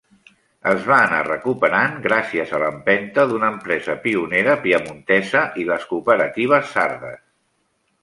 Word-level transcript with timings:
Es 0.69 0.85
va 0.91 0.95
anar 1.09 1.19
recuperant 1.27 1.99
gràcies 2.07 2.55
a 2.59 2.63
l'empenta 2.65 3.27
d'una 3.33 3.51
empresa 3.59 3.99
pionera 4.09 4.59
piemontesa 4.67 5.47
i 5.65 5.71
les 5.73 5.89
cooperatives 5.95 6.77
sardes. 6.77 7.27